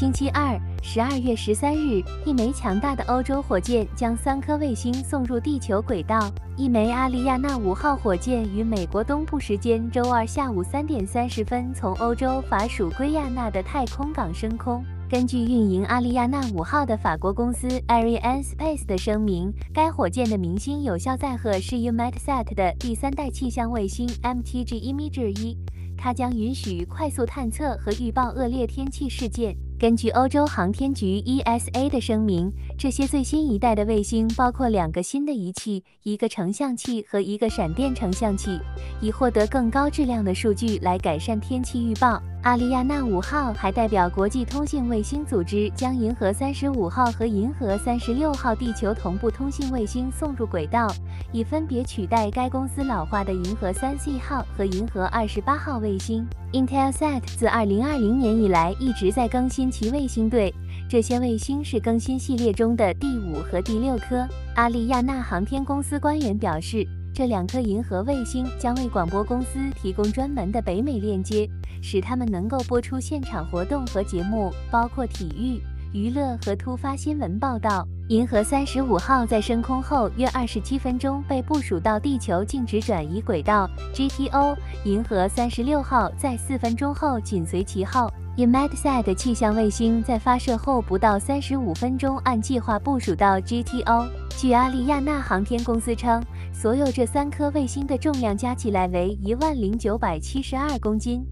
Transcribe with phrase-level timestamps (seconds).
[0.00, 6.18] 星期二，十二月十三日，一枚强大的欧洲火箭将三颗卫星送入地球轨道。
[6.56, 14.82] 一枚阿里亚纳五号火箭于美国东部时间周二下午三点三十分从欧洲法属圭亚那的太空港升空。
[15.06, 25.58] 根据运营阿里亚纳五号的法国公司 Arianespace 的声明，该火箭的明星有效载荷是 EUMETSAT 的第三代气象卫星 MTG Imager 一，
[25.98, 29.54] 它将允许快速探测和预报恶劣天气事件。
[29.80, 38.60] 根据欧洲航天局 ESA 的声明，这些最新一代的卫星包括两个新的仪器、一个成像器和一个闪电成像器，
[39.00, 42.22] 以获得更高质量的数据来改善天气预报。
[42.42, 50.90] 阿里亚纳五号还代表国际通信卫星组织，将银河三十五号和银河三十六号地球同步通信卫星送入轨道，
[51.32, 56.26] 以分别取代该公司老化的银河三 C 号和银河二十八号卫星。
[56.54, 60.54] Intelsat 自二零二零年以来一直在更新其卫星队，
[60.88, 64.26] 这些卫星是更新系列中的第五和第六颗。
[64.54, 66.88] 阿里亚纳航天公司官员表示。
[67.12, 71.48] 这两颗银河卫星将为广播公司提供专门的北美链接，
[71.82, 75.60] 使他们能够播出现场活动和节目，包括体育、
[75.92, 77.86] 娱乐和突发新闻报道。
[78.08, 84.56] 银河三十五号在升空后约二十七分钟被部署到地球静止转移轨道 （GTO）。
[84.84, 88.10] 银河三十六号在四分钟后紧随其后。
[88.36, 94.08] EUMETSAT 气象卫星在发射后不到三十五分钟按计划部署到 GTO。
[94.36, 96.20] 据阿利亚纳航天公司称，
[96.60, 101.24] 所有这三颗卫星的重量加起来为一万零九百七十二公斤。